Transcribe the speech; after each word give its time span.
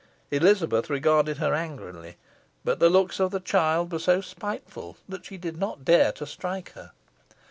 Elizabeth 0.31 0.89
regarded 0.89 1.37
her 1.37 1.53
angrily; 1.53 2.17
but 2.65 2.79
the 2.79 2.89
looks 2.89 3.19
of 3.19 3.29
the 3.29 3.39
child 3.39 3.91
were 3.91 3.99
so 3.99 4.19
spiteful, 4.19 4.97
that 5.07 5.25
she 5.25 5.37
did 5.37 5.57
not 5.57 5.85
dare 5.85 6.11
to 6.13 6.25
strike 6.25 6.71
her. 6.71 6.91